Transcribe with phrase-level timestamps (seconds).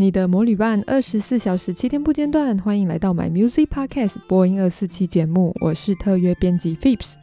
[0.00, 2.56] 你的魔女伴，二十四小时七天不间断。
[2.60, 7.14] 欢迎来到 My Music Podcast 播音二四期节目，我是特约编辑 PHIPS。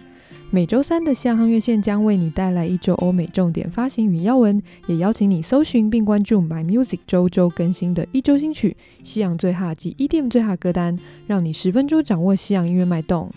[0.49, 13.32] 每周三的西洋乐线将为你带来一周欧美重点发行与要闻，也邀请你搜寻并关注 My Music 周周更新的一周新曲、西洋最哈及 EDM 最哈歌单，让你十分钟掌握西洋音乐脉动。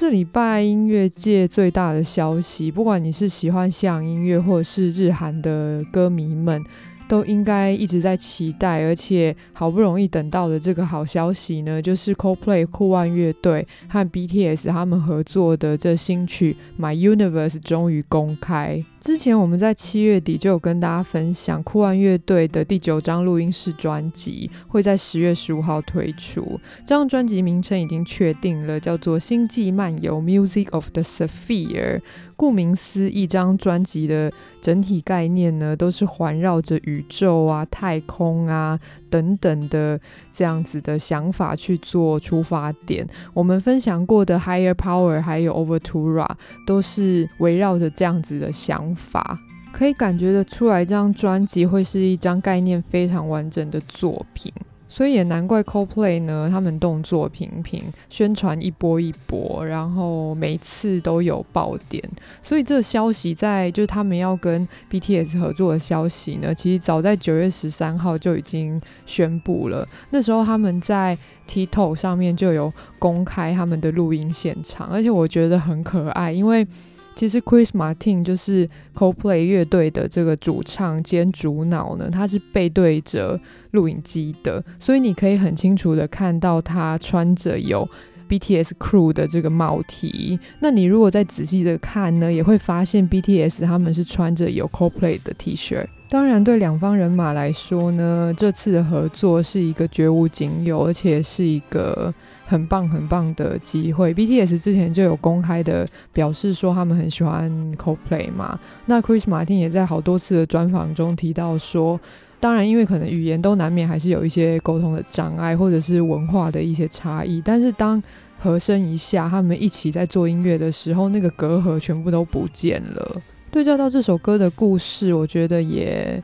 [0.00, 6.64] 这礼拜音乐界最大的消息，不管你是喜欢西洋音乐或者是日韩的歌迷们，
[7.10, 18.84] 都应该一直在期待，而且好不容易等到的这个好消息呢，就是 Coldplay 酷万乐队和 BTS 他们合作的这新曲《My Universe》终于公开。
[19.00, 26.60] 之前我们在七月底就有跟大家分享，酷万乐队的第九张录音室专辑会在十月十五号推出。
[26.86, 31.98] 这张专辑名称已经确定了，叫做《星际漫游 Music of the Sphere》。
[32.40, 40.00] 顾名思义，这张专辑的整体概念呢，都是环绕着宇宙啊、太空啊等等的
[40.32, 43.06] 这样子的想法去做出发点。
[43.34, 46.26] 我们分享过的 Higher Power 还有 Overtura
[46.66, 49.38] 都是围绕着这样子的想法，
[49.70, 54.50] 可以感觉得出来，这张专辑会是一张概念非常完整的作品。
[54.92, 62.02] 所以也难怪 Coldplay 呢，他们动作频频，宣传一波一波，然后每次都有爆点。
[62.42, 69.86] 所以这个消息在就是他们要跟 BTS 合作的消息呢，其实早在九月十三号就已经宣布了。
[70.10, 71.16] 那时候他们在
[71.48, 76.66] TikTok 上面就有公开他们的录音现场，而且我觉得很可爱，因为。
[77.14, 83.38] 其实 Chris Martin 就是 Coldplay 乐队的这个主唱兼主脑呢，他是背对着
[83.72, 87.86] 录影机的，所以你可以很清楚的看到他穿着有
[88.28, 90.38] BTS Crew 的这个帽 T。
[90.60, 95.86] 那你如果再仔细的看呢，也会发现 BTS 他们是穿着有 Coldplay 的 T 恤。
[96.10, 102.12] 当然，对两方人马来说呢，这次的合作是一个绝无仅有，而且是一个。
[102.46, 108.58] 很棒很棒的机会，BTS 之前就有公开的表示说他们很喜欢 Coldplay 嘛。
[108.86, 112.00] 那 Chris Martin 也在好多次的专访中提到说，
[112.40, 118.02] 当然因为可能语言都难免还是有一些沟通的障碍，或者是文化的一些差异，但是当
[118.36, 123.22] 和声一下，他们一起在做音乐的时候，那个隔阂全部都不见了。
[123.50, 126.22] 对照到这首歌的故事，我觉得也。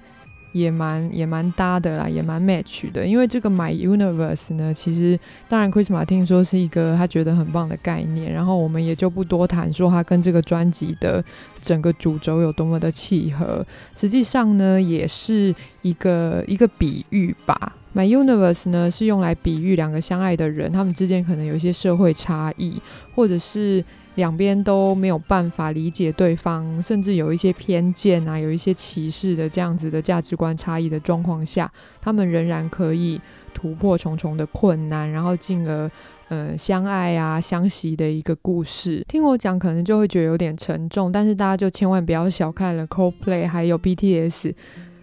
[0.53, 3.07] 也蛮也蛮搭的啦，也蛮 match 的。
[3.07, 5.19] 因为这个 My Universe 呢，其实
[5.51, 11.23] 当然 Chris Martin 说是一个他觉得很棒的概念，然后我们也就不多谈说他跟这个专辑的
[11.61, 13.63] 整个主轴有多么的契合。
[13.95, 17.77] 实际上呢，也是一个一个比喻吧。
[17.95, 22.81] My Universe 呢是用来比喻两个相爱的人，他们之间可能有一些社会差异，
[23.15, 23.85] 或者是。
[24.17, 33.21] 两边都没有办法理解对方，甚至有一些偏见啊，有一些歧视的这样子的价值观差异的状况下，他们仍然可以
[33.55, 35.91] 突破重重的困难，然后进而
[36.29, 39.05] 呃相爱啊相惜的一个故事。
[39.07, 44.53] 听我讲可能就会觉得有点沉重，但是大家就千万不要小看了 Coldplay 还有 BTS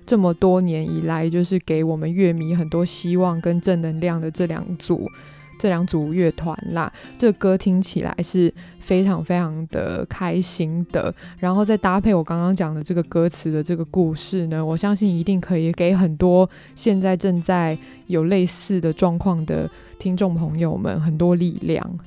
[0.05, 5.07] 这么多年以来，就是给我们乐迷很多希望跟正能量的这两组。
[5.63, 21.97] 这两组乐团啦，这歌听起来是非常非常的开心的，然后再搭配我刚刚讲的这个歌词的这个故事呢，我相信一定可以给很多现在正在有类似的状况的听众朋友们很多力量。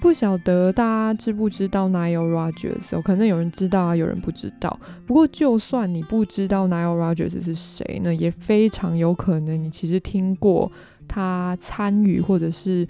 [0.00, 3.00] 不晓得大家知不知道 Nile Rodgers？
[3.02, 4.78] 可能有人知道啊，有人不知道。
[5.06, 10.72] 不过就算你不知道 Nile Rodgers 是谁呢，也非常有可能你其实听过。
[11.08, 12.86] 他参与或者是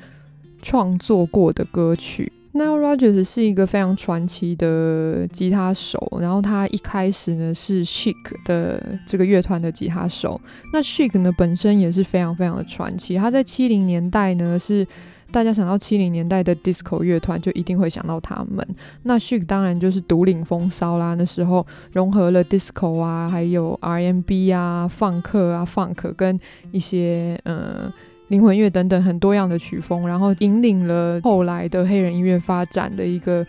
[0.62, 2.32] 创作过的歌曲。
[2.56, 8.14] 那 Rogers 是一个非常传奇的吉他手，然后他一开始呢是 Chic
[8.44, 10.40] 的这个乐团的吉他手。
[10.72, 13.16] 那 Chic 呢本身也是非常非常的传奇。
[13.16, 14.86] 他在七零年代呢是
[15.34, 18.64] 大家想到七零年代的 Disco 乐团就一定会想到他们。
[19.02, 26.38] 那 Chic 当然就是独领风骚啦，那时候融合了 Disco 啊，还有 R&B 啊、放克啊、Funk 跟
[26.70, 27.92] 一些呃。
[28.28, 33.46] 灵魂乐等等很多样的曲风，然后引领了后来的黑人音乐发展的一个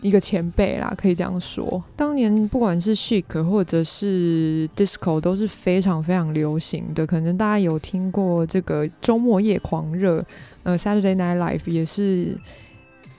[0.00, 1.80] 一个前辈啦，可以这样说。
[1.94, 10.24] 当年不管是 Chic 或者是 Disco 都是非常非常流行的，可能大家有听过这个周末夜狂热，
[10.62, 12.38] 呃，Saturday Night Live 也是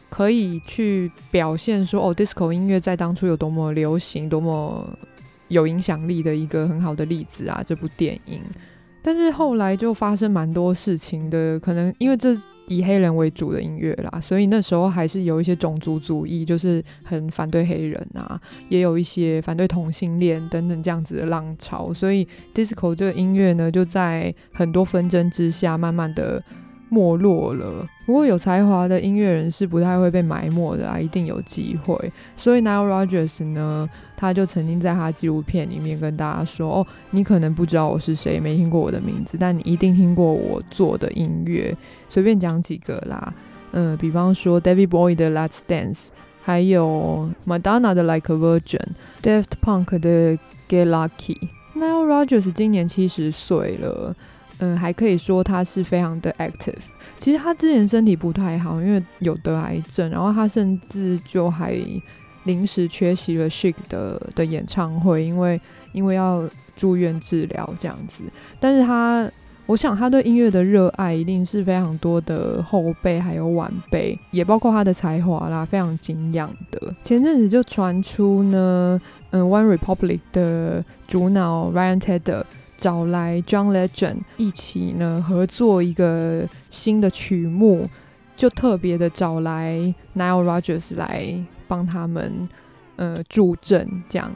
[0.10, 4.88] 可以去表现说哦，Disco 音乐在当初有多么流行，多么
[5.48, 8.42] 有影响力的一个很好的例子啊，这部电影。
[9.02, 18.40] 但是后来就发生蛮多事情的，可能因为这以黑人为主的音乐啦，所以那时候还是有一些种族主义，就是很反对黑人啊，
[18.70, 26.44] 也有一些反对同性恋等等这样子的浪潮，所以 disco 这个音乐呢，就在很多纷争之下，慢慢的。
[26.92, 27.88] 没落了。
[28.06, 32.12] 不过有才华的音乐人是不太会被埋没的啊，一定有机会。
[32.36, 41.74] 所以 Nile Rodgers 呢，他就曾经在他纪录片里面跟大家说：“哦，你可能不知道我是谁，没听过我的名字，但你一定听过我做的音乐。
[42.10, 43.34] 随便讲几个啦，
[43.72, 46.08] 嗯，比方说 David Bowie 的 Let's Dance，
[46.42, 51.38] 还有 Madonna 的 Like a Virgin，Daft Punk 的 Get Lucky。
[51.74, 54.14] Nile Rodgers 今年七十岁了。”
[54.62, 56.76] 嗯，还可以说他是非常的 active。
[57.18, 61.76] 其实他之前身体不太好，因为有得癌症，然后他甚至就还
[62.44, 65.60] 临时缺席了 Chic 的的演唱会，因为
[65.94, 68.24] 因为要住院治疗这样子。
[68.60, 69.28] 但是他，
[69.66, 76.94] 我想他对音乐的热爱一定是非常多的后辈还有晚辈，也包括他的才华啦，非常敬仰的。
[77.02, 82.44] 前阵子就传出呢，嗯，One Republic 的主脑 Ryan Tedder。
[82.82, 87.88] 找来 John Legend 一起呢合作一个新的曲目，
[88.36, 89.78] 就特别的找来
[90.16, 91.32] Nile Rodgers 来
[91.68, 92.50] 帮他们
[92.96, 93.88] 呃助阵。
[94.10, 94.32] 这样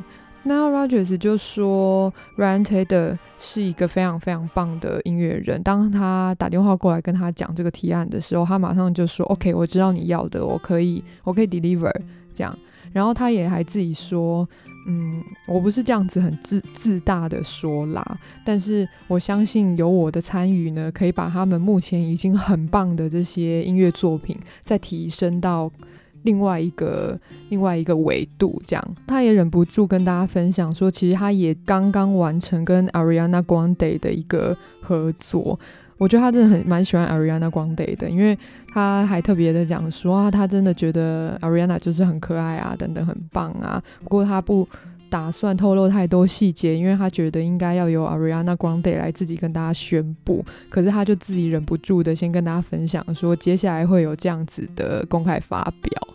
[0.45, 5.63] Nile Rodgers 就说 Ryan Tedder 是一个非常非常棒的音乐人。
[5.63, 11.91] 当他打电话过来跟他讲这个提案的时候，他马上就说 OK，我知道你要的，我可以我可以 deliver
[12.31, 12.55] 这样。
[12.93, 14.47] 然后他也还自己说。
[14.87, 25.71] 嗯，我不是这样子很自自大的说啦，但是我相信有我的参与呢，可以把他们目前已经很棒的这些音乐作品再提升到
[26.21, 28.61] 另外一个另外一个维度。
[28.65, 35.59] 这样，他也忍不住跟大家分享说，其实他也刚刚完成跟 Ariana Grande 的一个合作。
[35.97, 38.37] 我觉得他真的很蛮喜欢 Ariana Grande 的，因为
[38.73, 43.81] 他还特别的讲说啊，他真的觉得 Ariana 就是很可爱啊，等等，很棒啊。
[44.03, 44.67] 不过他不
[45.09, 50.43] 打算透露太多细节，因为他觉得应该要由 Ariana Grande 来自己跟大家宣布。
[50.69, 56.07] 可是他就自己忍不住的先跟大家分享说，接下来会有这样子的公开发表。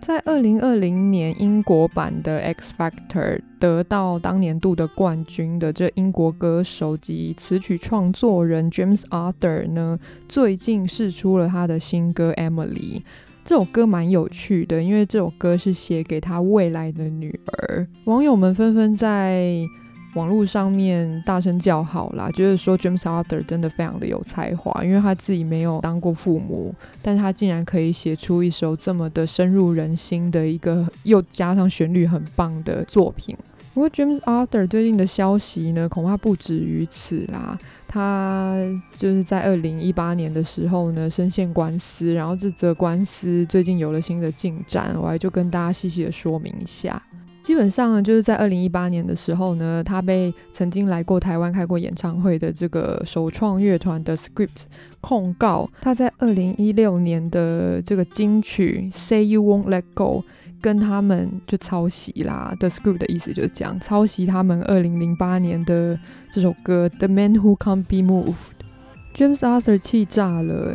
[0.00, 9.98] 在二零二零年英国版的 X Factor 得到当年度的冠军的这英国歌手及词曲创作人 James Arthur 呢，
[10.28, 13.02] 最近试出了他的新歌 Emily。
[13.44, 17.86] 这首歌蛮有趣的，因为这首歌是写给他未来的女儿。
[18.04, 19.66] 网友们纷纷在
[20.14, 33.36] 网络上面大声叫好啦，觉得说 James Arthur 真的非常的有才华，因为他自己没有当过父母，但是他竟然可以写出一首这么的深入人心的一个，又加上旋律很棒的作品。
[33.72, 37.56] 不过 James Arthur 最近的消息呢，恐怕不止于此啦。
[37.86, 38.56] 他
[38.92, 47.00] 就是在二零一八年的时候呢，深陷官司，然后这则官司最近有了新的进展，我还就跟大家细细的说明一下。
[47.42, 54.64] 基本上，就是在二零一八年的时候呢，他被曾经来过台湾开过演唱会的这个首创乐团的 Script
[55.00, 60.24] 控告，他在二零一六年的这个金曲 Say You Won't Let Go
[60.60, 62.54] 跟他们就抄袭啦。
[62.60, 65.98] The Script 的意思就是讲抄袭他们二零零八年的
[66.30, 68.34] 这首歌 The Man Who Can't Be Moved。
[69.14, 70.74] James Arthur 气炸了。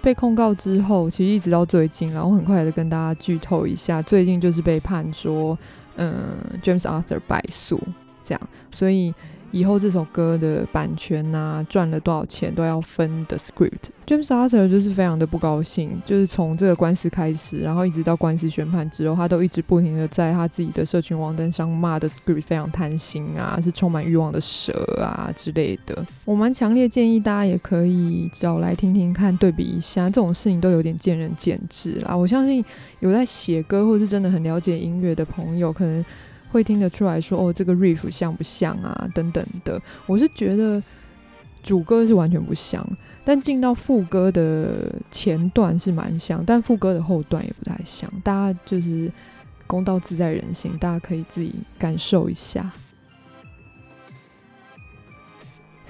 [0.00, 5.58] 被控告之后，其实一直到最近，然后很快的跟大家剧透一下，最近就是被判说，
[5.98, 7.78] 嗯，James Arthur 败诉，
[8.24, 8.40] 这样，
[8.72, 9.14] 所以。
[9.50, 13.90] 以后这首歌的版权呐、啊，赚了多少钱都要分的 script。
[14.06, 26.04] James Arthur 就是非常的不高兴，就是从这个官司开始，然后一直到官司宣判之后，他都一直不停的在他自己的社群网站上骂的 script 非常贪心啊，是充满欲望的蛇啊之类的。
[26.24, 32.16] 我蛮强烈建议大家也可以找来听听看，对比一下，这种事情都有点见仁见智啦。
[32.16, 32.64] 我相信
[33.00, 36.04] 有在写歌或是真的很了解音乐的朋友，可能。
[36.50, 39.08] 会听得出来说哦，这个 riff 像不像啊？
[39.14, 40.82] 等等的，我是觉得
[41.62, 42.86] 主歌是完全不像，
[43.24, 48.10] 但进到副歌的前段是蛮像，但副歌的后段也不太像。
[48.22, 49.10] 大家就是
[49.66, 52.70] 公道自在人心，大家可以自己感受一下。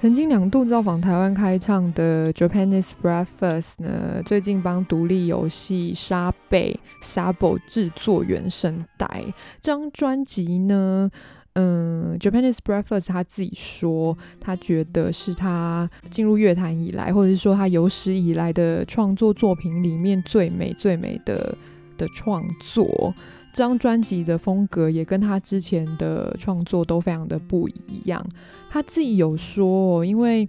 [0.01, 9.25] 曾经两度造访台湾开唱的 Japanese Breakfast 呢，最近帮独立游戏沙贝 Sabo 制作原声带。
[9.59, 11.11] 这张专辑呢，
[11.55, 21.57] 嗯，Japanese Breakfast 他自己说，他觉得是他进入乐坛以来，或者是说他有史以来的创作作品里面最美最美的
[21.97, 23.13] 的创作。
[23.59, 28.25] 这张专辑的风格也跟他之前的创作都非常的不一样。
[28.69, 30.47] 他自己有说，因为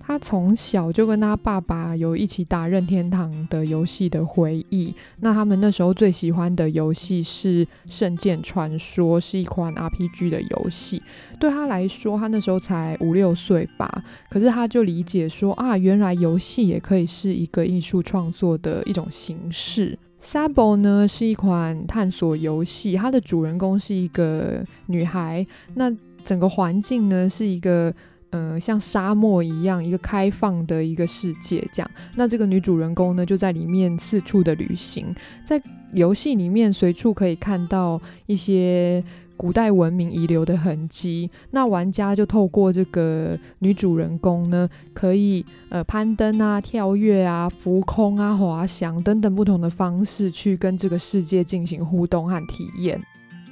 [0.00, 4.94] 他从小就跟他爸爸有一起打任天堂的游戏的回忆。
[5.20, 11.02] 那他们那时候最喜欢的游戏是《圣剑传说》，是一款 RPG 的游戏。
[11.38, 19.98] 对他来说，他那时候才五六岁吧，可是他就理解说啊，原来游戏也可以是一个艺术创作的一种形式。
[20.26, 25.46] Sabo 呢是一款探索游戏，它的主人公是一个女孩。
[25.74, 27.94] 那整个环境呢是一个
[28.30, 31.88] 呃像沙漠一样一个开放的一个世界，这样。
[32.16, 35.14] 那这个女主人公呢就在里面四处的旅行，
[35.46, 39.02] 在游戏里面随处可以看到一些。
[39.36, 53.00] 古代文明遗留的痕迹，那玩家就透过这个女主人公呢，可以呃攀登啊、跳跃啊、浮空啊、滑翔等等不同的方式去跟这个世界进行互动和体验。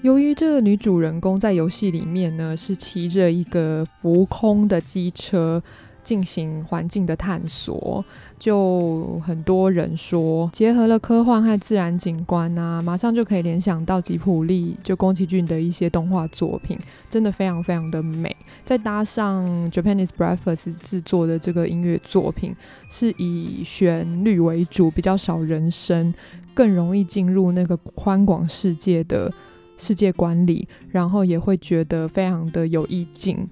[0.03, 5.63] 由于这个女主人公在游戏里面呢，是骑着一个浮空的机车。
[6.05, 8.05] 进行环境的探索，
[8.39, 18.37] 就很多人说结合了科幻和自然景观啊，马上就可以联想到吉卜力就宫崎骏的一些动画作品，真的非常非常的美。
[18.65, 22.55] 再搭上 Japanese Breakfast 制作的这个音乐作品，
[22.91, 26.13] 是以旋律为主，比较少人声，
[26.53, 29.33] 更容易进入那个宽广世界的
[29.77, 33.49] 世界观里，然后也会觉得非常的有意境。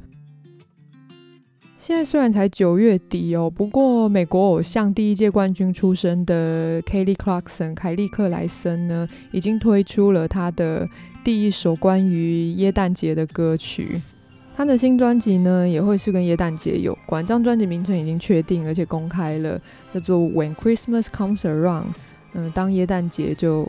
[1.84, 10.88] 现在虽然才九月底哦，不过美国偶像第一届冠军出身的 Kelly Clarkson 凯利克莱森呢，已经推出了他的
[11.24, 14.00] 第一首关于耶诞节的歌曲。
[14.56, 17.26] 他的新专辑呢，也会是跟耶诞节有关。
[17.26, 19.60] 这张专辑名称已经确定而且公开了，
[19.92, 21.86] 叫做 When Christmas Comes Around。
[22.34, 23.66] 嗯，当耶诞节就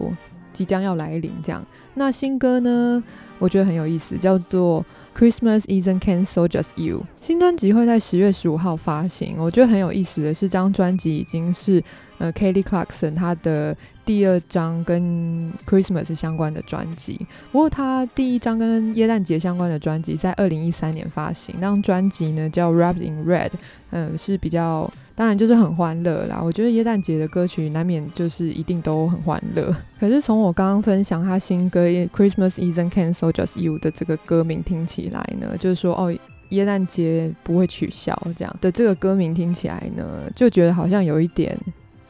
[0.54, 1.66] 即将要来临，这样。
[1.96, 3.04] 那新歌呢，
[3.40, 4.86] 我觉得很有意思，叫做。
[5.16, 7.06] Christmas isn't canceled, just you。
[7.22, 9.36] 新专辑会在十月十五号发行。
[9.38, 11.82] 我觉得很有意思的是，这张专辑已经是
[12.24, 13.76] 呃 Kelly Clarkson 他的
[14.06, 17.28] 第二张跟 Christmas 相关的专辑。
[17.52, 23.52] 不过他第一张跟耶诞节相关的专辑在二零一三年发行，那张专辑呢叫 Wrapped in Red，
[23.92, 24.90] 嗯、是比较。
[25.16, 29.72] 当然就是很欢乐啦，我觉得耶诞节的歌曲难免就是一定都很欢乐。
[30.00, 36.12] 可是从我刚刚分享他新歌《Christmas Isn't Canceled Just You》的这个歌名听起来呢，就是说哦，
[36.50, 40.04] 耶诞节不会取消这样的这个歌名听起来呢，
[40.36, 41.56] 就觉得好像有一点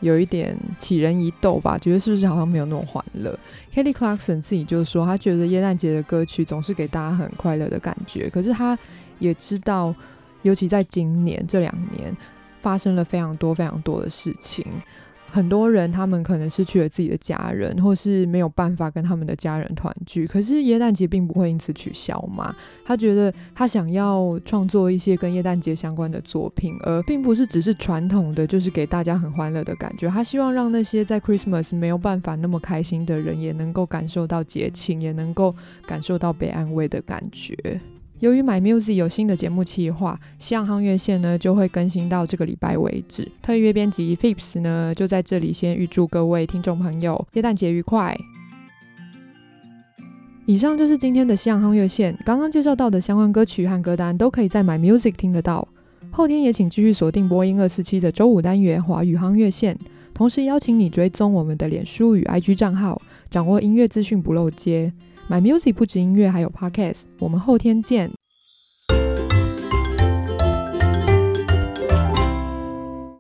[0.03, 3.39] 有一点杞人疑窦吧，觉得是不是好像没有那么欢乐
[3.73, 8.77] ？Kelly Clarkson 自己就说，他觉得耶诞节的歌曲总是给大家很快乐的感觉，可是他
[9.17, 9.95] 也知道，
[10.43, 12.15] 尤其在今年这两年。
[12.61, 14.65] 发生了非常多非常多的事情，
[15.33, 20.27] 很多人他们可能失去了自己的家人，或是没有办法跟他们的家人团聚。
[20.27, 22.55] 可是耶诞节并不会因此取消嘛？
[22.85, 30.07] 他觉得他想要创作一些跟耶诞节相关的作品，而并不是只是传统的，就是给大家很欢乐的感觉。
[30.07, 35.55] 他希望让那些在 Christmas 没有办法那么开心的人，也能够感受到节庆，也能够
[35.87, 37.81] 感受到被安慰的感觉。
[38.23, 43.29] 由于 My Music 有新的节目企划，西洋夯乐线呢就会更新到这个礼拜为止。
[43.41, 48.17] 特约编辑 Phips 呢就在这里先预祝各位听众朋友耶诞节愉快。
[50.45, 55.67] 以上就是今天的西洋夯乐线，刚刚介绍到的相关歌曲和歌单都可以在 My Music 听得到。
[56.09, 59.77] 后天也请继续锁定播音二四七的周五单元华语夯乐线，
[60.13, 64.93] 同时邀请你追踪我们的脸书与 IG 账号，掌握音乐资讯不漏接。
[65.33, 67.05] My Music 不止音乐，还有 Podcast。
[67.17, 68.11] 我们后天见。